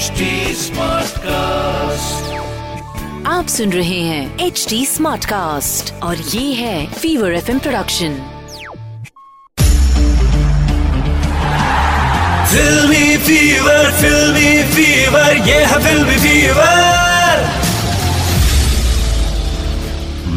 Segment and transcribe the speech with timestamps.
[0.00, 2.28] Smart cast
[3.28, 8.16] आप सुन रहे हैं एच डी स्मार्ट कास्ट और ये है फीवर एफ़ प्रोडक्शन
[12.46, 17.09] फिल्मी फीवर फिल्मी फीवर ये है फिल्मी फीवर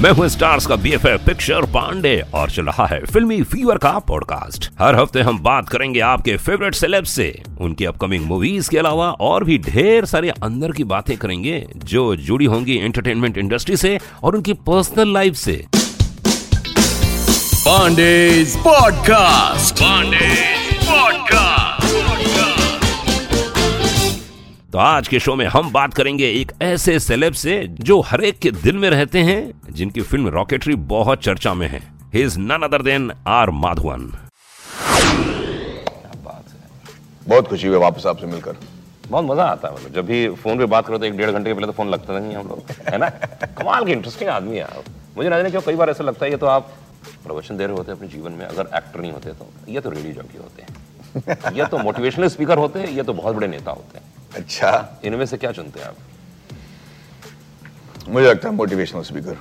[0.04, 4.70] मैं हूँ स्टार्स का बीएफएफ पिक्चर पांडे और चल रहा है फिल्मी फीवर का पॉडकास्ट
[4.80, 9.44] हर हफ़्ते हम बात करेंगे आपके फेवरेट सेलेब से। उनकी अपकमिंग मूवीज़ के अलावा और
[9.44, 14.54] भी ढेर सारे अंदर की बातें करेंगे, जो जुड़ी होंगी एंटरटेनमेंट इंडस्ट्री से और उनकी
[14.54, 15.66] पर्सनल लाइफ से।
[17.68, 21.53] Pandey's podcast Pandey Podcast.
[24.74, 28.38] तो आज के शो में हम बात करेंगे एक ऐसे सेलेब से जो हर एक
[28.42, 31.82] के दिल में रहते हैं जिनकी फ़िल्म रॉकेटरी बहुत चर्चा में है।
[32.14, 34.10] His none other than R Madhavan
[37.28, 38.56] बहुत खुशी हुई वापस आपसे मिलकर।
[39.10, 41.50] बहुत मज़ा आता है मतलब जब भी फ़ोन पे बात करो तो एक डेढ़ घंटे
[41.50, 43.10] के पहले तो फ़ोन लगता नहीं हम लोग है ना?
[43.60, 44.84] कमाल के इंटरेस्टिंग आदमी है आप।
[45.18, 46.72] मुझे ना जाने क्यों कई बार ऐसा लगता है ये तो आप
[47.26, 49.90] प्रवचन दे रहे होते हैं अपने जीवन में अगर एक्टर नहीं होते तो। ये तो
[49.90, 53.72] रेडियो जॉकी होते हैं। ये तो मोटिवेशनल स्पीकर होते हैं ये तो बहुत बड़े नेता
[53.72, 55.96] होते हैं। अच्छा। इनमें से क्या चुनते हैं आप?
[58.10, 59.38] मुझे लगता है मोटिवेशनल स्पीकर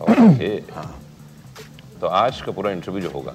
[0.00, 0.56] ओके।
[2.00, 3.34] तो आज का पूरा इंटरव्यू जो होगा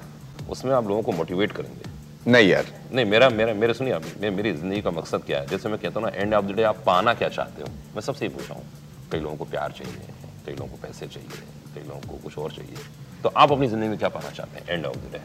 [0.49, 4.31] उसमें आप लोगों को मोटिवेट करेंगे। नहीं यार। नहीं मेरा मेरा मेरे सुनिए आप मे-
[4.33, 5.47] मेरी ज़िंदगी का मकसद क्या है?
[5.47, 7.67] जैसे मैं कहता हूँ ना एंड ऑफ़ द डे आप पाना क्या चाहते हो?
[7.95, 8.63] मैं सबसे ही पूछा हूँ
[9.11, 9.97] कई लोगों को प्यार चाहिए
[10.45, 11.29] कई लोगों को पैसे चाहिए
[11.75, 12.77] कई लोगों को कुछ और चाहिए।
[13.23, 15.21] तो आप अपनी ज़िंदगी में क्या पाना चाहते हैं एंड ऑफ़ द डे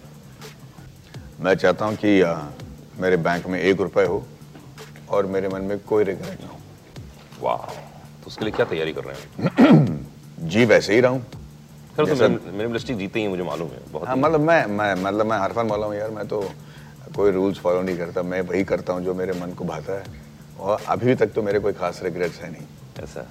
[1.44, 2.34] मैं चाहता हूँ कि आ,
[2.98, 4.26] मेरे बैंक में एक रुपए हो।
[5.10, 6.58] और मेरे मन में कोई रिग्रेट ना हो।
[7.42, 10.08] वाह तो उसके लिए क्या तैयारी कर रहे हैं?
[10.50, 11.20] जी वैसे ही रहूँ
[11.96, 15.26] सर तो मेरी इंडस्ट्री जीते ही मुझे मालूम है बहुत हाँ मतलब मैं मैं मतलब
[15.26, 16.40] मैं हर फन वाला हूँ यार मैं तो
[17.16, 20.04] कोई रूल्स फॉलो नहीं करता मैं वही करता हूँ जो मेरे मन को भाता है।
[20.60, 22.66] और अभी तक तो मेरे कोई खास रिग्रेट्स है नहीं।
[23.02, 23.26] ऐसा?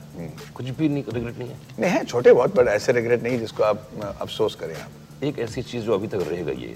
[0.55, 1.57] कुछ भी नहीं रिग्रेट नहीं है?
[1.79, 3.89] नहीं है छोटे बहुत बड़े ऐसे रिग्रेट नहीं जिसको आप
[4.21, 6.75] अफसोस करें आप। एक ऐसी चीज़ जो अभी तक रह गई है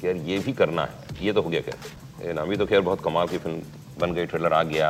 [0.00, 1.74] कि यार ये भी करना है ये तो हो गया क्या?
[2.20, 3.60] ये नामी तो खैर बहुत कमाल की फ़िल्म
[4.00, 4.88] बन गई ट्रेलर आ गया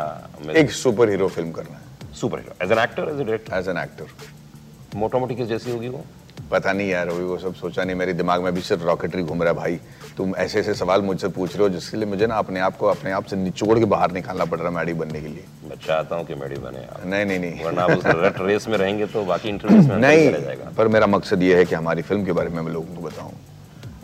[0.57, 3.69] एक सुपर हीरो फ़िल्म करना है। Super hero as an actor as a director as
[3.69, 6.05] an actor मोटा मोटी किस जैसी होगी वो?
[6.51, 9.43] पता नहीं यार अभी वो सब सोचा नहीं मेरे दिमाग में भी सिर्फ़ रॉकेटरी घूम
[9.43, 9.79] रहा है भाई।
[10.17, 12.87] तुम ऐसे ऐसे सवाल मुझसे पूछ रहे हो जिसके लिए मुझे ना अपने आप को
[12.87, 15.77] अपने आप से निचोड़ के बाहर निकालना पड़ रहा है मैडी बनने के लिए। मैं
[15.87, 18.77] चाहता हूँ कि मेडी बने आप नहीं नहीं नहीं। वरना आप उस रट रेस में
[18.79, 22.25] रहेंगे तो बाकी इंटरव्यूज़ में नहीं जाएगा। पर मेरा मकसद ये है कि हमारी फ़िल्म
[22.25, 23.33] के बारे में मैं लोगों को बताऊँ।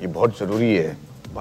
[0.00, 0.96] ये बहुत ज़रूरी है।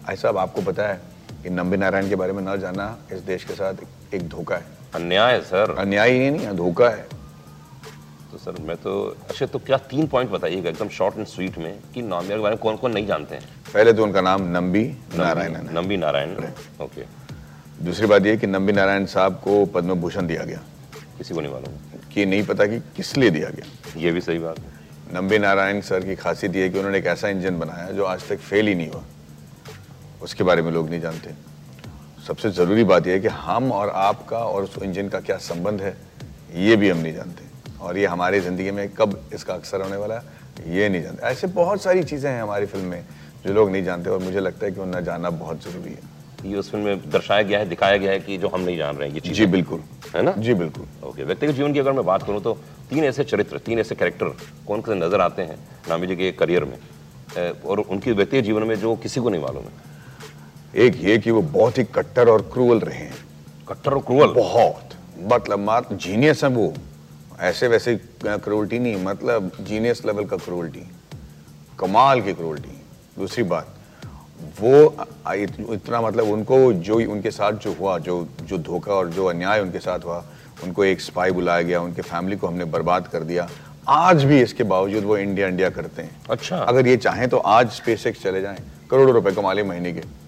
[0.09, 0.99] ऐसा अब आपको पता है
[1.45, 3.73] कि नंबी नारायण के बारे में न जाना इस देश के साथ
[4.13, 4.63] एक धोखा है।
[4.95, 7.05] अन्याय है सर। अन्याय ही नहीं है धोखा है।
[8.31, 11.77] तो सर मैं तो अच्छा तो क्या तीन पॉइंट बताइएगा एकदम शॉर्ट एंड स्वीट में
[11.93, 13.43] कि नामिया के बारे में कौन कौन नहीं जानते हैं?
[13.73, 14.83] पहले तो उनका नाम नंबी
[15.15, 16.35] नारायण है। नंबी नारायण।
[16.81, 17.05] ओके
[17.85, 20.61] दूसरी बात ये कि नंबी नारायण साहब को पद्म भूषण दिया गया।
[21.17, 24.39] किसी को नहीं मालूम। कि नहीं पता कि किस लिए दिया गया। ये भी सही
[24.39, 24.65] बात है।
[25.13, 28.29] नंबी नारायण सर की खासियत ये है कि उन्होंने एक ऐसा इंजन बनाया जो आज
[28.29, 29.03] तक फेल ही नहीं हुआ।
[30.25, 31.31] उसके बारे में लोग नहीं जानते।
[32.27, 35.81] सबसे ज़रूरी बात यह है कि हम और आपका और उस इंजन का क्या संबंध
[35.81, 35.95] है
[36.57, 37.43] ये भी हम नहीं जानते।
[37.79, 41.47] और ये हमारी ज़िंदगी में कब इसका अक्सर होने वाला है ये नहीं जानते। ऐसे
[41.53, 43.05] बहुत सारी चीज़ें हैं हमारी फ़िल्म में
[43.45, 46.57] जो लोग नहीं जानते और मुझे लगता है कि उन्हें जानना बहुत ज़रूरी है। ये
[46.57, 49.07] उस फ़िल्म में दर्शाया गया है दिखाया गया है कि जो हम नहीं जान रहे
[49.07, 49.83] हैं ये चीज़। जी बिल्कुल।
[50.15, 50.31] है ना?
[50.33, 52.57] जी बिल्कुल। ओके व्यक्तिगत जीवन की अगर मैं बात करूँ तो
[52.89, 54.25] तीन ऐसे चरित्र तीन ऐसे कैरेक्टर
[54.67, 55.57] कौन कौन से नज़र आते हैं
[55.89, 56.77] नामी जी के करियर में?
[57.65, 59.93] और उनके व्यक्तिगत जीवन में जो किसी को नहीं मालूम है।
[60.75, 63.13] एक ये कि वो बहुत ही कट्टर और क्रूअल रहे हैं।
[63.67, 64.33] कट्टर और क्रूअल?
[64.33, 64.89] बहुत।
[65.23, 66.73] मतलब मात्र जीनियस है वो।
[67.39, 70.87] ऐसे वैसे क्रूअल्टी नहीं मतलब जीनियस लेवल का क्रूअल्टी।
[71.79, 72.81] कमाल की क्रूअल्टी।
[73.17, 73.71] दूसरी बात
[74.59, 79.61] वो इतना मतलब उनको जो उनके साथ जो हुआ जो जो धोखा और जो अन्याय
[79.61, 80.23] उनके साथ हुआ
[80.63, 83.47] उनको एक स्पाई बुलाया गया उनके फैमिली को हमने बर्बाद कर दिया।
[83.87, 87.71] आज भी इसके बावजूद वो इंडिया इंडिया करते हैं। अच्छा। अगर ये चाहें तो आज
[87.71, 88.57] स्पेस चले जाएँ।
[88.91, 90.24] करोड़ों रुपए कमा ले महीने के।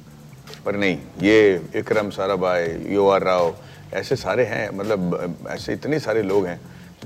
[0.68, 1.38] पर नहीं ये
[1.74, 3.56] विक्रम साराभाई यू आर राव
[3.94, 6.60] ऐसे सारे हैं मतलब ऐसे इतने सारे लोग हैं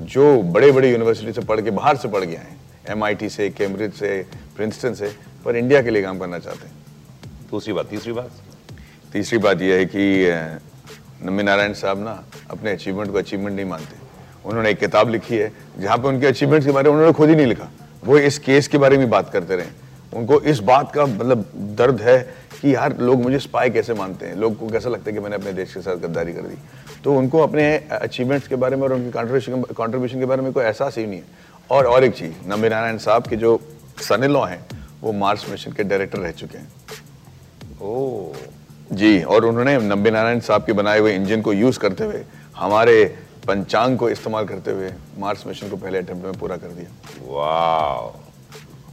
[0.06, 0.24] जो
[0.54, 2.56] बड़े बड़े यूनिवर्सिटी से पढ़ के बाहर से पढ़ के आए
[2.90, 4.10] एम से कैम्ब्रिज से
[4.56, 5.12] प्रिंसटन से
[5.46, 6.76] पर इंडिया के लिए काम करना चाहते हैं।
[7.52, 8.32] दूसरी बात तीसरी बात?
[9.14, 10.06] तीसरी बात यह है कि
[11.26, 12.14] नमी नारायण साहब ना
[12.52, 13.96] अपने अचीवमेंट को अचीवमेंट नहीं मानते।
[14.46, 17.36] उन्होंने एक किताब लिखी है जहाँ पे उनके अचीवमेंट्स के बारे में उन्होंने खुद ही
[17.36, 17.70] नहीं लिखा।
[18.06, 19.81] वो इस केस के बारे में बात करते रहे।
[20.14, 21.46] उनको इस बात का मतलब
[21.78, 22.18] दर्द है
[22.62, 24.36] कि यार लोग मुझे स्पाई कैसे मानते हैं?
[24.36, 26.58] लोग को कैसा लगता है कि मैंने अपने देश के साथ गद्दारी कर दी?
[27.04, 29.12] तो उनको अपने अचीवमेंट्स के बारे में और उनकी
[29.74, 32.98] कॉन्ट्रीब्यूशन के बारे में कोई एहसास ही नहीं है। और और एक चीज़ नंबी नारायण
[32.98, 33.60] साहब के जो
[34.02, 34.66] सन लॉ हैं
[35.02, 36.68] वो मार्स मिशन के डायरेक्टर रह चुके हैं।
[37.82, 38.34] ओ
[38.94, 42.24] जी और उन्होंने नंबे नारायण साहब के बनाए हुए इंजन को यूज़ करते हुए
[42.58, 43.04] हमारे
[43.48, 46.90] पंचांग को इस्तेमाल करते हुए मार्स मिशन को पहले अटेम्प्ट में पूरा कर दिया।
[47.28, 48.21] वाह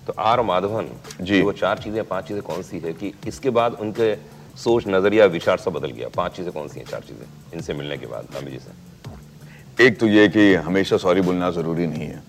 [0.09, 0.87] तो आर माधवन
[1.21, 4.15] जी। वो चार चीज़ें पाँच चीज़ें कौन सी है कि इसके बाद उनके
[4.57, 7.99] सोच नज़रिया विचार सब बदल गया। पाँच चीज़ें कौन सी हैं चार चीज़ें इनसे मिलने
[7.99, 9.85] के बाद नामी जी से?
[9.85, 12.23] एक तो ये कि हमेशा सॉरी बोलना ज़रूरी नहीं है।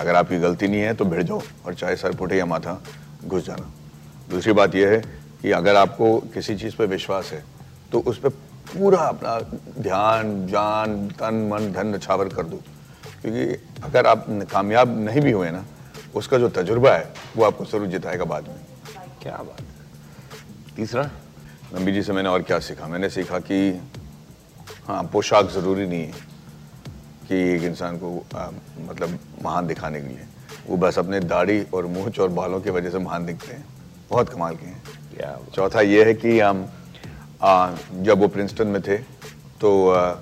[0.00, 2.80] अगर आपकी गलती नहीं है तो भिड़ जाओ और चाहे सर फुटे या माथा
[3.24, 3.70] घुस जाना।
[4.30, 5.00] दूसरी बात यह है
[5.42, 7.44] कि अगर आपको किसी चीज़ पर विश्वास है
[7.92, 8.28] तो उस पर
[8.70, 9.38] पूरा अपना
[9.82, 12.62] ध्यान जान तन मन धन नछावर कर दो।
[13.22, 15.64] क्योंकि अगर आप कामयाब नहीं भी हुए ना
[16.14, 18.60] उसका जो तजुर्बा है वो आपको ज़रूर जिताएगा बाद में।
[19.22, 19.62] क्या बात
[20.76, 21.02] तीसरा
[21.74, 22.86] नंबी जी से मैंने और क्या सीखा?
[22.86, 23.80] मैंने सीखा कि
[24.86, 26.12] हाँ पोशाक ज़रूरी नहीं है
[27.28, 28.50] कि एक इंसान को आ,
[28.80, 30.26] मतलब महान दिखाने के लिए।
[30.66, 33.64] वो बस अपने दाढ़ी और मूंछ और बालों की वजह से महान दिखते हैं।
[34.10, 34.82] बहुत कमाल के हैं।
[35.54, 36.66] चौथा ये है कि हम
[38.04, 38.96] जब वो प्रिंसटन में थे
[39.60, 40.14] तो आ,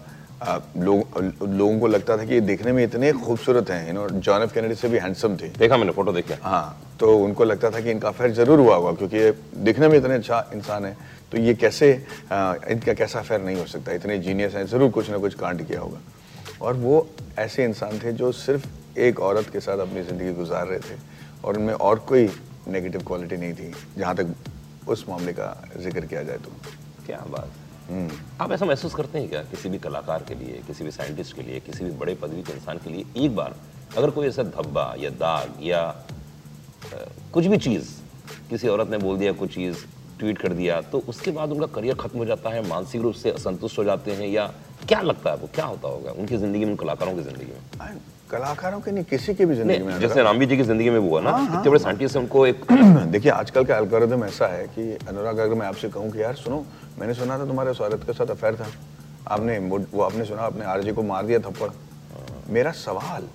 [0.79, 4.43] लोग लोगों को लगता था कि ये दिखने में इतने खूबसूरत हैं you know John
[4.43, 7.81] F Kennedy से भी हैंडसम थे। देखा मैंने फ़ोटो देखा हाँ। तो उनको लगता था
[7.81, 10.97] कि इनका अफेयर ज़रूर हुआ होगा क्योंकि ये दिखने में इतने अच्छा इंसान है।
[11.33, 11.93] तो ये कैसे
[12.33, 13.93] आ, इनका कैसा अफेयर नहीं हो सकता?
[13.93, 16.01] इतने जीनियस हैं ज़रूर कुछ ना कुछ कांड किया होगा।
[16.61, 17.07] और वो
[17.39, 18.67] ऐसे इंसान थे जो सिर्फ़
[19.01, 21.01] एक औरत के साथ अपनी ज़िंदगी गुजार रहे थे
[21.45, 22.29] और उनमें और कोई
[22.69, 24.35] नेगेटिव क्वालिटी नहीं थी जहाँ तक
[24.89, 26.53] उस मामले का ज़िक्र किया जाए तो।
[27.07, 27.62] क्या बात।
[28.41, 31.43] आप ऐसा महसूस करते हैं क्या किसी भी कलाकार के लिए किसी भी साइंटिस्ट के
[31.43, 33.57] लिए किसी भी बड़े पदवी के इंसान के लिए एक बार
[33.97, 35.83] अगर कोई ऐसा धब्बा या दाग या
[37.33, 37.91] कुछ भी चीज़
[38.51, 39.85] किसी औरत ने बोल दिया कुछ चीज़
[40.19, 43.31] ट्वीट कर दिया तो उसके बाद उनका करियर खत्म हो जाता है मानसिक रूप से
[43.31, 44.47] असंतुष्ट हो जाते हैं या
[44.89, 48.01] क्या लगता है वो क्या होता होगा उनकी ज़िंदगी में उन कलाकारों की ज़िंदगी में?
[48.31, 51.21] कलाकारों के नहीं किसी की भी ज़िंदगी में जैसे रामवी जी की ज़िंदगी में हुआ
[51.21, 52.65] ना हाँ, इतने बड़े साइंटिस्ट हैं उनको एक
[53.13, 56.65] देखिए आजकल का एल्गोरिदम ऐसा है कि अनुराग अगर मैं आपसे कहूँ कि यार सुनो
[56.99, 58.67] मैंने सुना था तुम्हारे औरत के साथ अफेयर था।
[59.29, 59.59] आपने
[59.93, 61.71] वो आपने सुना आपने आरजी को मार दिया थप्पड़।
[62.51, 63.29] मेरा सवाल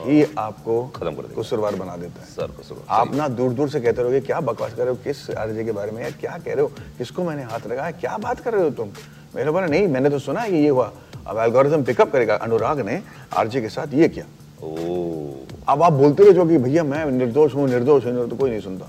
[0.00, 3.68] ही आपको खत्म कर। कसूरवार बना देता है। सर को सुनो आप ना दूर दूर
[3.68, 4.96] से कहते रहोगे क्या बकवास कर रहे हो?
[5.04, 6.68] किस आरजे के बारे में यार क्या कह रहे हो?
[6.98, 7.90] किसको मैंने हाथ लगाया?
[7.92, 8.90] क्या बात कर रहे हो तुम?
[9.36, 10.92] मेरे बोला नहीं मैंने तो सुना कि ये हुआ।
[11.26, 13.00] अब एल्गोरिदम पिकअप करेगा अनुराग ने
[13.36, 14.24] आरजे के साथ ये किया।
[14.62, 15.34] ओ
[15.68, 18.60] अब आप बोलते रहो जो कि भैया मैं निर्दोष हूँ निर्दोष हूँ तो कोई नहीं
[18.60, 18.88] सुनता।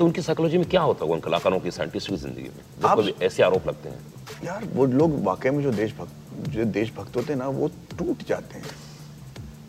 [0.00, 2.84] तो उनकी साइकोलॉजी में क्या होता होगा उन कलाकारों की साइंटिस्ट की ज़िंदगी में?
[2.84, 3.98] आप- ऐसे आरोप लगते हैं।
[4.44, 8.58] यार वो लोग वाकई में जो देशभक्त जो देशभक्त होते हैं ना वो टूट जाते
[8.58, 8.64] हैं।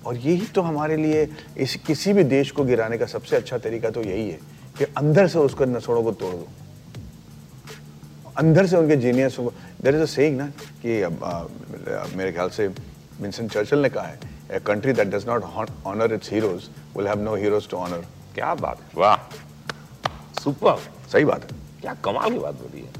[0.05, 3.89] और यही तो हमारे लिए इस किसी भी देश को गिराने का सबसे अच्छा तरीका
[3.89, 4.39] तो यही है
[4.77, 6.47] कि अंदर से उसके नसोड़ों को तोड़ दो।
[8.37, 10.47] अंदर से उनके जीनियस को देर इज़ अ सेइंग ना
[10.81, 11.43] कि अब, आ,
[12.15, 12.67] मेरे ख्याल से
[13.21, 14.19] विंसन चर्चिल ने कहा है
[14.51, 15.43] a country that does not
[15.85, 18.05] honour its heroes will have no heroes to honour
[18.35, 19.20] क्या बात है। वाह।
[20.43, 20.77] सुपर
[21.11, 22.91] सही बात है। क्या कमाल की बात बोली है।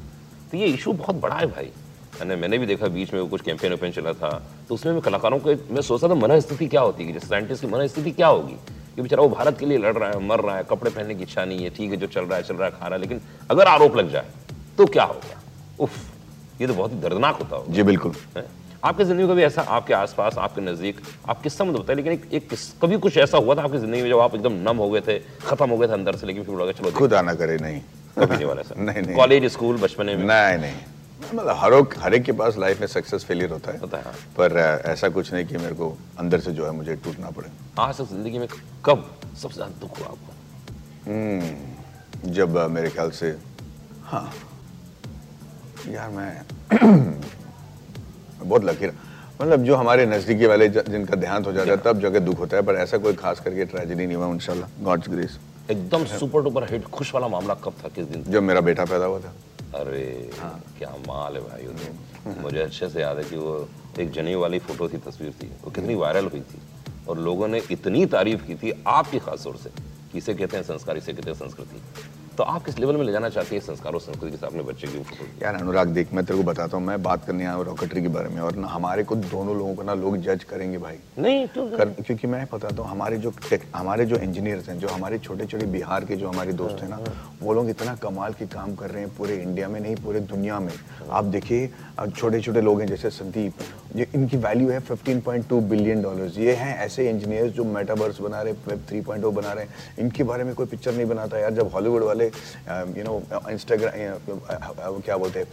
[0.51, 1.71] तो ये इशू बहुत बड़ा है भाई।
[2.19, 4.29] मैंने मैंने भी देखा बीच में वो कुछ कैंपेन वैम्पेन चला था।
[4.69, 7.61] तो उसमें मैं कलाकारों को मैं सोचता था मन स्थिति क्या होती है जैसे साइंटिस्ट
[7.61, 8.57] की मन स्थिति क्या होगी?
[8.95, 11.23] कि बेचारा वो भारत के लिए लड़ रहा है मर रहा है कपड़े पहनने की
[11.23, 13.01] इच्छा नहीं है ठीक है जो चल रहा है चल रहा है खा रहा है
[13.01, 13.21] लेकिन
[13.51, 14.27] अगर आरोप लग जाए
[14.77, 15.41] तो क्या होगा?
[15.79, 15.97] उफ
[16.61, 18.45] ये तो बहुत ही दर्दनाक होता होगा। जी बिल्कुल। है?
[18.83, 22.33] आपकी ज़िंदगी में कभी ऐसा आपके आसपास आपके नज़दीक आप किस्सा मत बताए लेकिन एक,
[22.33, 25.01] एक कभी कुछ ऐसा हुआ था आपकी ज़िंदगी में जब आप एकदम नम हो गए
[25.01, 27.81] थे खत्म हो गए थे अंदर से लेकिन फिर लगा चलो खुद आना करे नहीं।
[28.19, 30.25] कभी नहीं वाला सर नहीं, नहीं। कॉलेज स्कूल बचपने में?
[30.25, 30.75] नहीं नहीं।
[31.33, 34.13] मतलब हर हर एक के पास लाइफ में सक्सेस फेलियर होता है। होता है, हाँ।
[34.37, 37.97] पर ऐसा कुछ नहीं कि मेरे को अंदर से जो है मुझे टूटना पड़े। आज
[37.97, 38.47] तक ज़िंदगी में
[38.85, 39.11] कब
[39.41, 40.33] सबसे ज़्यादा दुख हुआ आपको?
[42.31, 43.37] जब मेरे ख्याल से
[44.05, 44.33] हाँ।
[45.89, 46.41] यार मैं
[48.43, 49.09] बहुत लकी रहा।
[49.41, 52.63] मतलब जो हमारे नज़दीकी वाले जिनका देहांत हो जाता है तब जगह दुख होता है
[52.63, 55.39] पर ऐसा कोई खास करके ट्रेजेडी नहीं हुआ इंशाल्लाह। गॉड्स ग्रेस
[55.71, 58.23] एकदम सुपर डुपर हिट खुश वाला मामला कब था किस दिन?
[58.27, 59.33] जब मेरा बेटा पैदा हुआ था।
[59.79, 60.29] अरे
[60.77, 63.67] क्या माल है भाई तो मुझे अच्छे से याद है कि वो
[63.99, 66.59] एक जनेऊ वाली फ़ोटो थी तस्वीर थी। वो कितनी वायरल हुई थी।
[67.09, 69.69] और लोगों ने इतनी तारीफ़ की थी आपकी खास तौर से
[70.13, 71.81] किसे कहते हैं संस्कार इसे कहते हैं संस्कृति।
[72.37, 74.87] तो आप किस लेवल में ले जाना चाहते हैं संस्कार संस्कृति के साथ अपने बच्चे
[74.87, 74.99] की
[75.41, 78.07] यार अनुराग देख मैं तेरे को बताता हूँ मैं बात करने आया हूँ रॉकेटरी के
[78.07, 81.45] बारे में और ना हमारे को दोनों लोगों को ना लोग जज करेंगे भाई। नहीं
[81.47, 85.19] तो कर, क्योंकि मैं बताता हूँ हमारे जो टेक, हमारे जो इंजीनियर्स हैं जो हमारे
[85.19, 86.99] छोटे छोटे बिहार के जो हमारे दोस्त हैं ना
[87.41, 90.59] वो लोग इतना कमाल के काम कर रहे हैं पूरे इंडिया में नहीं पूरे दुनिया
[90.59, 90.73] में।
[91.09, 91.69] आप देखिए
[91.99, 93.53] छोटे छोटे लोग हैं जैसे संदीप
[93.95, 98.53] ये इनकी वैल्यू है 15.2 बिलियन डॉलर्स ये हैं ऐसे इंजीनियर्स जो मेटावर्स बना रहे
[98.67, 102.03] वेब 3.0 बना रहे हैं। इनके बारे में कोई पिक्चर नहीं बनाता यार। जब हॉलीवुड
[102.03, 103.21] वाले यू नो
[103.51, 105.47] इंस्टाग्राम क्या बोलते हैं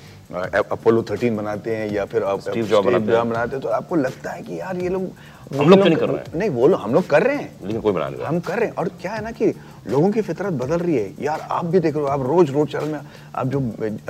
[0.60, 4.88] अपोलो 13 बनाते हैं या फिर। बनाते हैं तो आपको लगता है कि यार ये
[4.88, 5.10] लोग
[5.50, 6.38] हम लोग नहीं कर रहे हैं?
[6.38, 8.68] नहीं वो लोग हम लोग कर रहे हैं। लेकिन कोई बना नहीं हम कर रहे
[8.68, 9.46] हैं। और क्या है ना कि
[9.88, 12.68] लोगों की फितरत बदल रही है। यार आप भी देख रहे हो आप रोज रोज
[12.68, 12.98] चल में
[13.34, 13.60] आप जो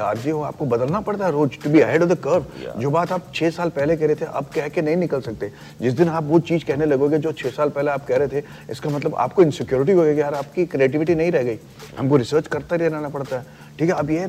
[0.00, 3.12] आरजे हो आपको बदलना पड़ता है रोज to be ahead of the curve जो बात
[3.12, 6.08] आप छह साल पहले कह रहे थे अब कह के नहीं निकल सकते। जिस दिन
[6.08, 9.14] आप वो चीज़ कहने लगोगे जो छह साल पहले आप कह रहे थे इसका मतलब
[9.16, 11.58] आपको इनसिक्योरिटी हो गई यार आपकी क्रिएटिविटी नहीं रह गई।
[11.98, 13.46] हमको रिसर्च करते रहना पड़ता है।
[13.78, 14.26] ठीक है अब ये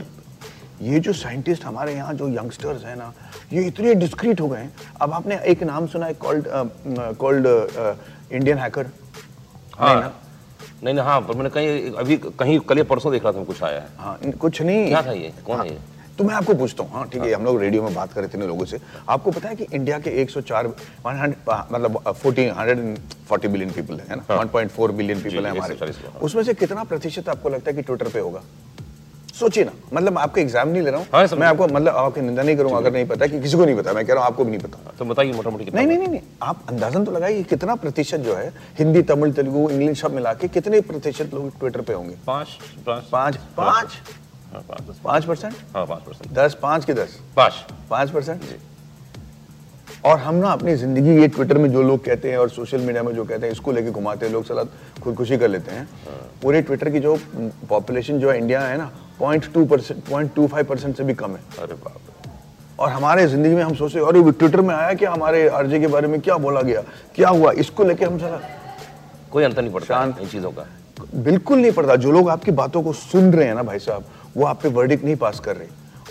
[0.82, 3.12] ये जो साइंटिस्ट हमारे यहाँ जो यंगस्टर्स हैं ना
[3.54, 4.72] ये इतने डिस्क्रीट हो गए हैं।
[5.02, 6.48] अब आपने एक नाम सुना है कॉल्ड
[7.20, 7.48] कॉल्ड
[8.32, 8.90] इंडियन हैकर
[9.78, 9.96] हाँ।
[10.84, 13.80] नहीं नहीं हाँ पर मैंने कहीं अभी कहीं कल परसों देख रहा था कुछ आया
[13.80, 15.34] है। हाँ कुछ नहीं। क्या था ये?
[15.46, 15.78] कौन है हाँ, ये?
[16.18, 18.30] तो मैं आपको पूछता हूँ। हाँ ठीक है हम लोग रेडियो में बात कर रहे
[18.34, 20.68] थे लोगों से। आपको पता है कि इंडिया के 104
[21.06, 21.36] 100
[21.72, 24.24] मतलब 14 140 बिलियन पीपल है ना?
[24.36, 28.20] 1.4 बिलियन पीपल है हमारे। उसमें से कितना प्रतिशत आपको लगता है कि ट्विटर पे
[28.20, 28.42] होगा?
[29.40, 32.44] सोचिए ना मतलब आपको एग्ज़ाम नहीं ले रहा हाँ, हूँ मैं आपको मतलब आपकी निंदा
[32.44, 34.46] नहीं करूँगा अगर नहीं पता कि किसी को नहीं पता मैं कह रहा हूँ आपको
[34.46, 37.76] भी नहीं पता। तो बताइए मोटा मोटी नहीं नहीं नहीं आप अंदाजन तो लगाइए कितना
[37.78, 41.94] प्रतिशत जो है हिंदी तमिल तेलुगु इंग्लिश सब मिला के कितने प्रतिशत लोग ट्विटर पे
[41.94, 42.16] होंगे?
[42.28, 42.48] पाँच
[42.86, 43.98] पाँच। पाँच पाँच?
[44.54, 44.62] हाँ
[45.26, 45.54] परसेंट?
[45.76, 47.20] हाँ पाँच परसेंट। दस पाँच के दस?
[47.36, 48.42] पाँच। पाँच परसेंट?
[50.06, 53.04] और हम ना अपनी ज़िंदगी ये ट्विटर में जो लोग कहते हैं और सोशल मीडिया
[53.04, 55.88] में जो कहते हैं इसको लेके घुमाते हैं लोग सलाह खुदकुशी कर लेते हैं।
[56.42, 57.18] पूरे ट्विटर की जो
[57.70, 61.14] पॉपुलेशन जो है इंडिया है ना point two percent point two five percent से भी
[61.14, 65.06] कम है। अरे बाप और हमारे ज़िंदगी में हम सोचे और ट्विटर में आया कि
[65.06, 66.82] हमारे आरजे के बारे में क्या बोला गया
[67.16, 68.40] क्या हुआ इसको लेके हम सारा
[69.32, 70.66] कोई अंतर नहीं पड़ता इन चीज़ों का।
[71.16, 74.06] बिल्कुल नहीं पड़ता। जो लोग आपकी बातों को सुन रहे हैं ना भाई साहब
[74.38, 75.68] वो आप पे वर्डिक नहीं पास कर रहे।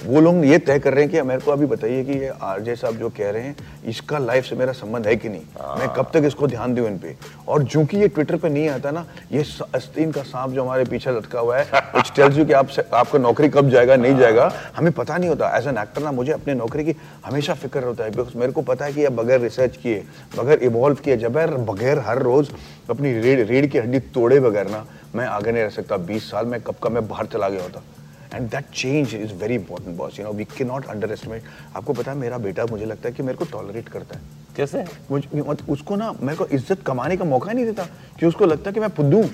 [0.06, 2.74] वो लोग ये तय कर रहे हैं कि मेरे को अभी बताइए कि ये आरजे
[2.76, 3.56] साहब जो कह रहे हैं
[3.88, 5.42] इसका लाइफ से मेरा संबंध है कि नहीं?
[5.78, 7.14] मैं कब तक इसको ध्यान दूँ इन पे?
[7.48, 9.44] और चूँकि ये ट्विटर पे नहीं आता ना ये
[9.76, 13.18] आस्तीन का सांप जो हमारे पीछे लटका हुआ है which tells you कि आप आपका
[13.18, 16.54] नौकरी कब जाएगा नहीं जाएगा हमें पता नहीं होता। एज एन एक्टर ना मुझे अपने
[16.54, 16.94] नौकरी की
[17.26, 20.04] हमेशा फ़िक्र होता है बिकॉज़ मेरे को पता है कि ये बगैर रिसर्च किए
[20.38, 22.50] बगैर इवॉल्व किए जब बगैर हर रोज
[22.90, 26.46] अपनी रीढ़ रीढ़ की हड्डी तोड़े बगैर ना मैं आगे नहीं रह सकता। बीस साल
[26.46, 27.82] में कब का मैं बाहर चला गया होता।
[28.34, 31.42] And that change is very important boss you know we can not underestimate
[31.76, 34.22] आपको पता है मेरा बेटा मुझे लगता है कि मेरे को टॉलरेट करता है।
[34.56, 34.84] कैसे?
[35.10, 37.86] मुझे मत- उसको ना मेरे को इज़्ज़त कमाने का मौका नहीं देता
[38.20, 39.30] कि उसको लगता है कि मैं फुद्दू हूँ।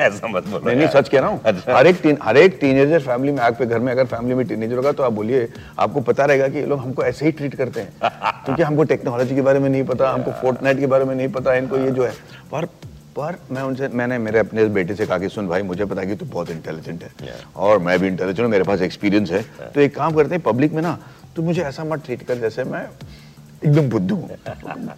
[0.00, 2.58] ऐसा मत बोलो नहीं नहीं सच कह रहा हूँ। अच्छा। हर एक टीन हर एक
[2.60, 5.48] टीनेजर फैमिली में आपके घर में अगर फैमिली में टीनेजर होगा तो आप बोलिए
[5.78, 7.92] आपको पता रहेगा कि ये लोग हमको ऐसे ही ट्रीट करते हैं।
[8.44, 11.54] क्योंकि हमको टेक्नोलॉजी के बारे में नहीं पता हमको फोर्टनाइट के बारे में नहीं पता
[11.54, 12.12] इनको ये जो है।
[12.52, 12.66] पर
[13.16, 16.14] पर मैं उनसे मैंने मेरे अपने बेटे से कहा कि सुन भाई मुझे पता कि
[16.16, 19.42] तू बहुत इंटेलिजेंट है और मैं भी इंटेलिजेंट हूँ मेरे पास एक्सपीरियंस है।
[19.74, 20.98] तो एक काम करते हैं पब्लिक में ना
[21.36, 22.86] तू मुझे ऐसा मत ट्रीट कर जैसे मैं
[23.64, 24.28] एकदम बुद्धू हूँ।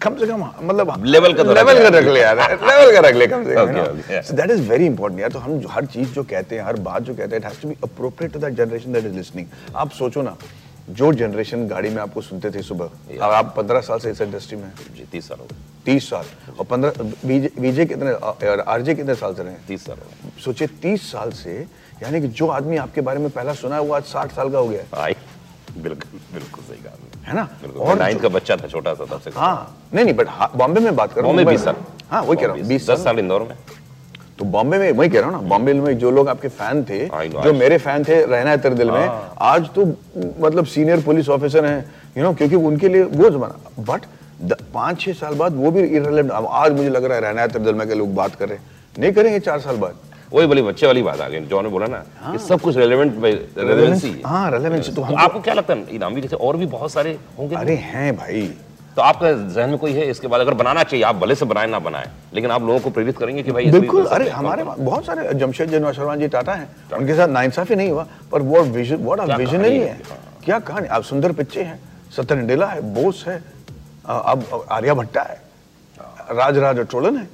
[0.01, 3.15] कम से कम मतलब Level का तो लेवल का रख ले यार लेवल का रख
[3.15, 4.21] ले कम से कम.
[4.29, 7.03] So that is very important यार। तो हम हर चीज़ जो कहते हैं हर बात
[7.03, 9.45] जो कहते हैं it has to be appropriate to that generation that is listening
[9.75, 10.35] आप सोचो ना
[10.89, 14.57] जो जनरेशन गाड़ी में आपको सुनते थे सुबह अब आप पंद्रह साल से इस इंडस्ट्री
[14.57, 16.25] में जी तीस साल हो गए। तीस साल।
[16.59, 16.91] और पंद्रह
[17.61, 19.65] बीजे कितने और आरजे कितने साल से रहे हैं?
[19.67, 21.53] तीस साल हो सोचिए तीस साल से
[22.03, 24.57] यानी कि जो आदमी आपके बारे में पहला सुना है वो आज साठ साल का
[24.57, 25.13] हो गया है।
[25.77, 26.93] बिल्कुल बिल्कुल सही कहा
[27.29, 27.47] है ना?
[27.79, 30.27] और नाइन्थ का बच्चा था छोटा सा तब से। हाँ नहीं नहीं बट
[30.57, 31.75] बॉम्बे में बात कर रहा हूँ बॉम्बे बीस साल।
[32.11, 33.55] हाँ वही कह रहा हूँ बीस साल इंदौर में।
[34.39, 36.99] तो बॉम्बे में वही कह रहा हूँ ना बॉम्बे में जो लोग आपके फ़ैन थे
[37.43, 39.09] जो मेरे फ़ैन थे रहना है तेरे दिल में
[39.47, 39.85] आज तो
[40.39, 41.79] मतलब सीनियर पुलिस ऑफिसर हैं
[42.17, 44.05] यू नो क्योंकि उनके लिए वो जमाना बट
[44.73, 47.47] पाँच छह साल बाद वो भी इरेलेवेंट अब आज मुझे लग रहा है रहना है
[47.47, 48.63] तेरे दिल में के लोग बात कर। रहे हैं
[48.95, 49.95] नहीं करेंगे चार साल बाद।
[50.33, 52.77] वही बड़ी बच्चे वाली बात आ गई जो ने बोला ना हाँ। ये सब कुछ
[52.77, 56.91] रेलेवेंट रेलेवेंसी हाँ रेलेवेंसी तो तो आपको क्या लगता है इनामी जैसे और भी बहुत
[56.91, 57.55] सारे होंगे?
[57.55, 58.49] अरे हैं भाई।
[58.99, 60.05] तो आपका जहन में कोई है?
[60.09, 62.89] इसके बाद अगर बनाना चाहिए आप भले से बनाए ना बनाए लेकिन आप लोगों को
[62.89, 66.67] प्रेरित करेंगे कि भाई बिल्कुल अरे हमारे बहुत सारे जमशेद जन शर्मा जी टाटा है
[66.97, 70.59] उनके साथ नाइंसाफी नहीं हुआ पर वो विजन वॉट आर विजनरी है है, हाँ। क्या
[70.59, 70.87] कहानी?
[70.87, 71.79] आप सुंदर पिच्चे हैं
[72.15, 73.37] सत्यन डेला है बोस है
[74.05, 75.41] अब आर्या भट्टा है
[76.37, 77.27] राज राज चोलन है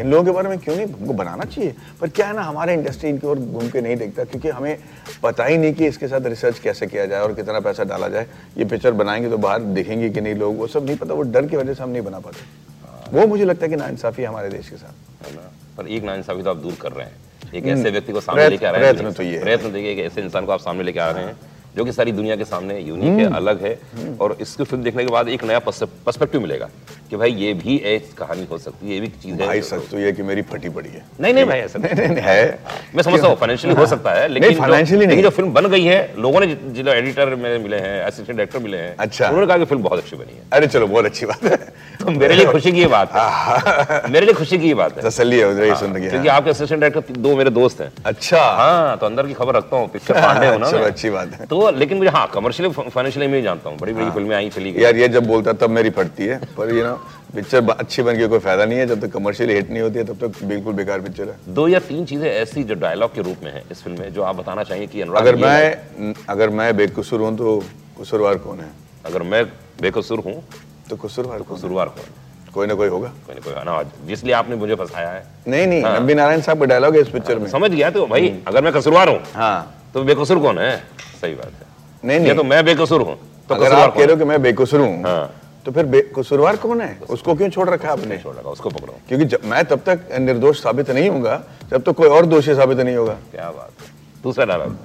[0.00, 0.86] इन लोगों के बारे में क्यों नहीं?
[0.86, 4.24] हमको बनाना चाहिए। पर क्या है ना हमारे इंडस्ट्री इनकी ओर घूम के नहीं देखता
[4.24, 4.78] क्योंकि हमें
[5.22, 8.26] पता ही नहीं कि इसके साथ रिसर्च कैसे किया जाए और कितना पैसा डाला जाए।
[8.58, 11.46] ये पिक्चर बनाएँगे तो बाहर दिखेंगे कि नहीं लोग वो सब नहीं पता वो डर
[11.46, 14.48] की वजह से हम नहीं बना पाते। वो मुझे लगता है कि नाइंसाफी है हमारे
[14.48, 15.36] देश के साथ।
[15.76, 18.48] पर एक नाइंसाफी तो आप दूर कर रहे हैं। एक हम्म, ऐसे व्यक्ति को सामने
[18.48, 20.82] लेके आ रहे हैं। प्रयत्न तो ये प्रयत्न देखिए एक ऐसे इंसान को आप सामने
[20.82, 21.36] लेके आ रहे हैं
[21.76, 23.78] जो कि सारी दुनिया के सामने यूनिक है हम्म। अलग है
[24.20, 26.68] और इसकी फ़िल्म देखने के बाद एक नया पर्सपेक्टिव मिलेगा।
[27.10, 29.90] कि भाई ये भी एक कहानी हो सकती है ये भी चीज़ है। भाई सच
[29.90, 32.58] तो ये कि मेरी फटी पड़ी है। नहीं नहीं भाई ऐसा नहीं नहीं। है।
[32.94, 36.14] मैं समझता हूँ फाइनेंशियली हो सकता है लेकिन जो, नहीं। जो फ़िल्म बन गई है
[36.18, 39.64] लोगों ने जि- एडिटर में मिले हैं असिस्टेंट डायरेक्टर मिले हैं अच्छा। उन्होंने कहा कि
[39.64, 41.56] फ़िल्म बहुत अच्छी बनी है। अरे चलो बहुत अच्छी बात है।
[42.00, 45.54] तो मेरे लिए खुशी की बात है। मेरे लिए खुशी की बात है। तसल्ली है
[45.54, 49.54] ही क्योंकि आपके असिस्टेंट डायरेक्टर दो मेरे दोस्त हैं। अच्छा। हाँ तो अंदर की खबर
[49.54, 52.72] रखता हूँ पिक्चर पांडे हो ना चलो, अच्छी बात है। तो लेकिन मुझे हाँ कमर्शियली
[52.90, 55.70] फाइनेंशियली मैं जानता हूँ बड़ी बड़ी फ़िल्में आई चली गई। यार ये जब बोलता तब
[55.70, 56.97] मेरी फटती है पर ये ना
[57.34, 60.04] पिक्चर अच्छी बन के कोई फ़ायदा नहीं है। जब तक कमर्शियल हिट नहीं होती है
[60.04, 63.42] तब तक बिल्कुल बेकार पिक्चर है। दो या तीन चीज़ें ऐसी जो डायलॉग के रूप
[63.44, 67.20] में है इस फ़िल्म में जो आप बताना चाहिए कि अगर मैं अगर मैं बेकसूर
[67.20, 67.58] हूँ तो
[68.00, 68.70] कसूरवार कौन है?
[69.06, 69.44] अगर मैं
[69.82, 70.42] बेकसूर हूँ
[70.90, 72.26] तो कसूरवार कौन कसूरवार कौन है?
[72.54, 75.82] कोई ना कोई होगा। कोई ना कोई ना जिसलिए आपने मुझे फंसाया है। नहीं नहीं
[75.82, 78.64] हाँ। नंबी नारायण साहब का डायलॉग है इस पिक्चर में। समझ गया तो भाई अगर
[78.64, 80.76] मैं कसूरवार हूँ हाँ। तो बेकसूर कौन है?
[81.20, 81.66] सही बात है।
[82.04, 83.16] नहीं नहीं। तो मैं बेकसूर हूँ
[83.48, 84.16] तो अगर आप कह रहे हो?
[84.16, 85.37] कि मैं बेकसूर हूँ हाँ।
[85.68, 86.98] तो फिर कसूरवार कौन है?
[87.10, 88.16] उसको क्यों छोड़ रखा आपने?
[88.18, 91.36] छोड़ लगा उसको पकड़ो। क्योंकि मैं तब तक निर्दोष साबित नहीं होऊँगा
[91.70, 93.84] जब तक कोई और दोषी साबित नहीं होगा। क्या बात
[94.22, 94.76] दूसरा डायलॉग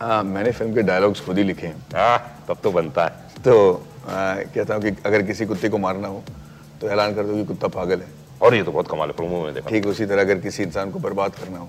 [0.00, 1.76] हाँ मैंने फ़िल्म के डायलॉग्स खुद ही लिखे हैं।
[2.48, 6.22] तब तो बनता है। तो कहता हूँ कि अगर किसी कुत्ते को मारना हो
[6.80, 8.08] तो ऐलान कर दो कि कुत्ता पागल है।
[8.42, 10.90] और ये तो बहुत कमाल है प्रोमो में देखा। ठीक उसी तरह अगर किसी इंसान
[10.90, 11.68] को बर्बाद करना हो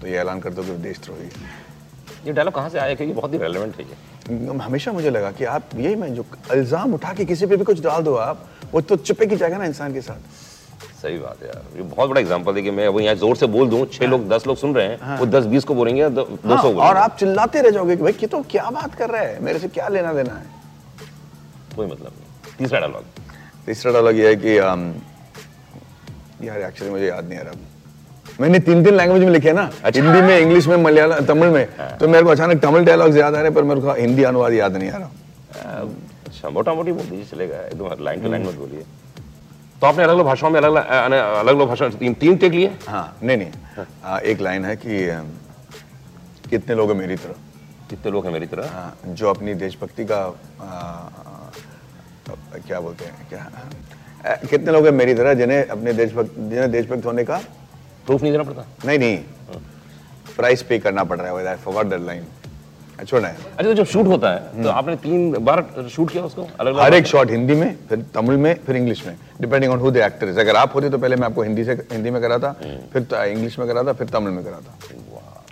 [0.00, 1.64] तो ये ऐलान कर दो कि वो देशद्रोही है।
[2.26, 4.58] ये डायलॉग कहाँ से आया क्योंकि बहुत ही रेलेवेंट है ये?
[4.58, 7.80] हमेशा मुझे लगा कि आप यही मैं जो इल्ज़ाम उठा के किसी पे भी कुछ
[7.82, 10.20] डाल दो आप वो तो चुपे की जाएगा ना इंसान के साथ।
[11.02, 13.46] सही बात है यार ये बहुत बड़ा एग्जांपल है कि मैं वो यहाँ ज़ोर से
[13.46, 16.22] बोल दूँ छह लोग दस लोग सुन रहे हैं वो दस बीस को बोलेंगे दो
[16.44, 19.22] हाँ, सौ और आप चिल्लाते रह जाओगे कि भाई ये तो क्या बात कर रहा
[19.22, 19.42] है?
[19.44, 20.46] मेरे से क्या लेना देना है?
[21.76, 23.04] कोई मतलब नहीं। तीसरा डायलॉग
[23.66, 24.58] तीसरा डायलॉग ये है कि
[26.48, 27.52] यार एक्चुअली मुझे याद नहीं आ रहा।
[28.40, 31.66] मैंने तीन तीन लैंग्वेज में लिखे ना। अच्छा। हिंदी में इंग्लिश में मलयालम तमिल में।
[31.98, 34.76] तो मेरे को अचानक तमिल डायलॉग्स याद आ रहे पर मेरे को हिंदी अनुवाद याद
[34.76, 35.08] नहीं आ रहा।
[36.26, 38.84] अच्छा मोटा मोटी बोल दीजिए चलेगा। एकदम लाइन टू लाइन मत बोलिए।
[39.80, 42.70] तो आपने अलग अलग भाषाओं में अलग अलग अलग भाषा तीन तीन टेक लिए?
[42.88, 45.06] हाँ नहीं नहीं। आ, एक लाइन है कि
[46.50, 47.34] कितने लोग हैं मेरी तरह।
[47.90, 48.68] कितने लोग हैं मेरी तरह?
[48.72, 51.10] हाँ, जो अपनी देशभक्ति का आ, आ,
[52.66, 53.46] क्या बोलते हैं क्या?
[54.50, 57.40] कितने लोग हैं मेरी तरह जिन्हें अपने देशभक्त जिन्हें देशभक्त होने का
[58.06, 58.66] प्रूफ नहीं देना पड़ता?
[58.84, 59.18] नहीं नहीं।
[60.36, 62.24] प्राइस पे करना पड़ रहा है आई फॉरगॉट दैट लाइन
[63.04, 66.46] छोड़ना है। अच्छा तो जब शूट होता है तो आपने तीन बार शूट किया उसको?
[66.60, 69.90] अलग हर एक शॉट हिंदी में फिर तमिल में फिर इंग्लिश में depending on who
[69.90, 72.38] the actor is अगर आप होते तो पहले मैं आपको हिंदी से हिंदी में करा
[72.38, 72.52] था
[72.92, 74.78] फिर इंग्लिश में करा था फिर तमिल में करा था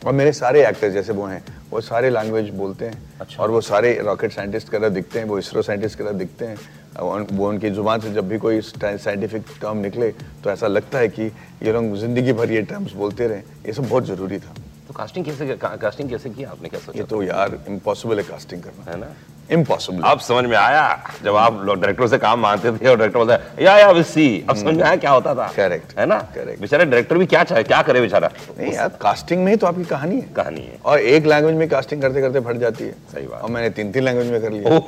[0.06, 3.92] और मेरे सारे एक्टर्स जैसे वो हैं वो सारे लैंग्वेज बोलते हैं। और वो सारे
[4.04, 6.56] रॉकेट साइंटिस्ट की तरह दिखते हैं वो इसरो साइंटिस्ट की तरह दिखते हैं।
[7.00, 10.10] वो उनकी ज़ुबान से जब भी कोई साइंटिफिक टर्म निकले
[10.44, 11.22] तो ऐसा लगता है कि
[11.62, 14.54] ये लोग ज़िंदगी भर ये टर्म्स बोलते रहे। ये सब बहुत ज़रूरी था।
[14.88, 16.68] तो कास्टिंग कैसे कास्टिंग कैसे किया आपने?
[16.68, 16.98] क्या सोचा?
[16.98, 19.06] ये तो यार इम्पॉसिबल है कास्टिंग करना। है ना?
[19.50, 20.84] इम्पॉसिबल अब समझ में आया
[21.24, 24.02] जब आप लोग डायरेक्टर से काम मानते थे और डायरेक्टर बोलता है या या विल
[24.04, 25.98] सी अब समझ में आया क्या होता था। Correct.
[25.98, 26.18] है ना?
[26.34, 26.60] Correct.
[26.60, 28.30] बेचारे डायरेक्टर भी क्या चाहे क्या करे बेचारा?
[28.58, 31.68] नहीं यार कास्टिंग में ही तो आपकी कहानी है। कहानी है। और एक लैंग्वेज में
[31.68, 34.52] कास्टिंग करते करते फट जाती है। सही बात। और मैंने तीन तीन लैंग्वेज में कर
[34.52, 34.80] लिया।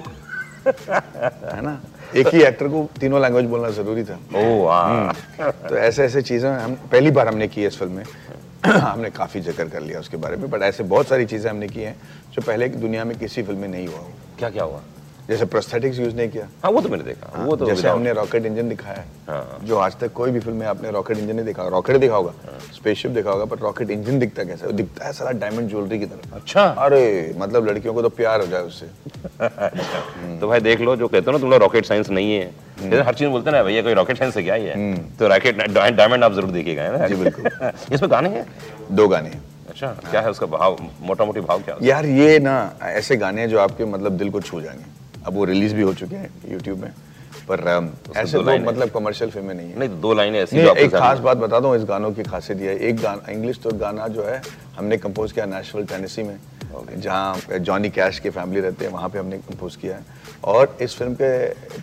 [0.66, 1.80] है ना?
[2.14, 5.12] एक ही एक्टर को तीनों लैंग्वेज बोलना ज़रूरी था। ओह वाह
[5.68, 8.04] तो ऐसे ऐसे चीज़ें हम पहली बार हमने की है इस फ़िल्म में।
[8.66, 11.80] हमने काफ़ी ज़िक्र कर लिया उसके बारे में बट ऐसे बहुत सारी चीज़ें हमने की
[11.80, 11.96] हैं
[12.34, 14.80] जो पहले की दुनिया में किसी फ़िल्म में नहीं हुआ हो। क्या क्या हुआ?
[15.28, 18.12] जैसे प्रोस्थेटिक्स यूज़ नहीं किया। हाँ वो तो मैंने देखा। हाँ, वो तो जैसे हमने
[18.12, 21.34] रॉकेट इंजन दिखाया है हाँ। जो आज तक कोई भी फ़िल्म में आपने रॉकेट इंजन
[21.36, 24.66] नहीं देखा रॉकेट देखा होगा हाँ, स्पेसशिप देखा होगा पर रॉकेट इंजन दिखता कैसा?
[24.66, 24.72] है?
[24.72, 28.46] दिखता है सारा डायमंड ज्वेलरी की तरह। अच्छा। अरे मतलब लड़कियों को तो प्यार हो
[28.46, 28.86] जाए उससे।
[30.40, 33.02] तो भाई देख लो जो कहते हो ना तुम लोग रॉकेट साइंस नहीं है। जैसे
[33.02, 34.94] हर चीज़ बोलते ना भैया कोई रॉकेट साइंस से क्या ही है?
[35.18, 37.06] तो रॉकेट डायमंड आप ज़रूर देखिएगा है ना?
[37.08, 38.46] जी, बिल्कुल। इसमें गाने हैं?
[38.92, 39.30] दो गाने
[39.68, 40.76] अच्छा क्या है उसका भाव?
[41.02, 44.30] मोटा मोटी भाव क्या है यार ये ना ऐसे गाने हैं जो आपके मतलब दिल
[44.30, 44.94] को छू जाएँगे।
[45.26, 46.90] अब वो रिलीज़ भी हो चुके हैं यूट्यूब में।
[47.48, 47.60] पर
[48.16, 50.74] ऐसे दो तो मतलब कमर्शियल फ़िल्में नहीं है। नहीं तो दो लाइनें ऐसी नहीं जो
[50.74, 53.70] एक खास बात बता दूँ इस गानों की खासियत ये है एक गाना इंग्लिश तो
[53.78, 54.40] गाना जो है
[54.76, 56.36] हमने कंपोज किया नेशनल टेनेसी में
[56.96, 60.04] जहाँ जॉनी कैश की फैमिली रहते हैं वहाँ पे हमने कंपोज किया है।
[60.44, 61.30] और इस फ़िल्म के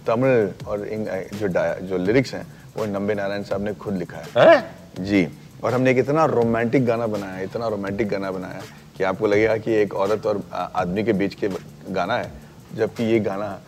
[0.07, 0.85] तमिल और
[1.33, 1.47] जो
[1.87, 2.45] जो लिरिक्स हैं
[2.77, 5.05] वो नंबे नारायण साहब ने खुद लिखा है। हैं?
[5.05, 5.27] जी।
[5.63, 8.61] और हमने एक इतना रोमांटिक गाना बनाया इतना रोमांटिक गाना बनाया
[8.97, 11.49] कि आपको लगेगा कि एक औरत और आदमी के बीच के
[11.89, 12.31] गाना है
[12.75, 13.59] जबकि ये गाना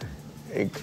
[0.54, 0.78] एक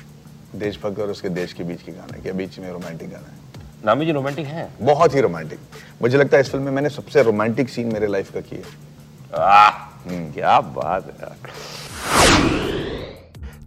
[0.56, 3.40] देशभक्त और उसके देश के बीच के गाना है के बीच में रोमांटिक गाना है।
[3.86, 4.68] नामी जी रोमांटिक है?
[4.80, 5.58] बहुत ही रोमांटिक
[6.02, 9.70] मुझे लगता है इस फ़िल्म में मैंने सबसे रोमांटिक सीन मेरे लाइफ का किया आह,
[10.08, 12.71] क्या बात है।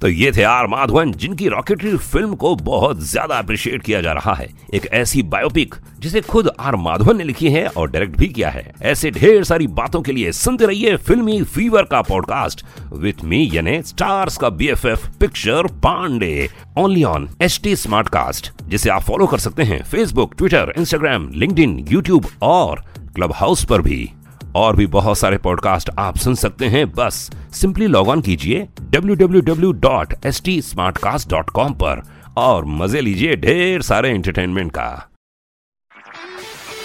[0.02, 4.34] तो ये थे आर माधवन, जिनकी रॉकेटरी फ़िल्म को बहुत ज़्यादा अप्रिशिएट किया जा रहा
[4.34, 8.50] है। एक ऐसी बायोपिक जिसे खुद आर माधवन ने लिखी है और डायरेक्ट भी किया
[8.50, 13.50] है। ऐसे ढेर सारी बातों के लिए सुनते रहिए फिल्मी फीवर का पॉडकास्ट विथ मी
[13.54, 17.76] यानी स्टार्स का BFF picture Pandey only on H T
[18.10, 22.84] Smartcast जिसे आप फॉलो कर सकते हैं। Facebook Twitter Instagram LinkedIn YouTube और
[23.16, 24.10] क्लब हाउस पर भी।
[24.56, 31.72] और भी बहुत सारे पॉडकास्ट आप सुन सकते हैं। बस सिंपली लॉग ऑन कीजिए www.stsmartcast.com
[31.72, 32.02] पर
[32.38, 35.10] और मज़े लीजिए ढेर सारे एंटरटेनमेंट का।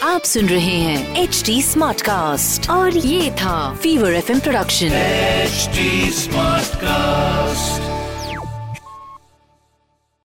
[0.03, 5.71] आप सुन रहे हैं एच डी स्मार्ट कास्ट और ये था Fever F production H
[6.67, 7.90] Smartcast.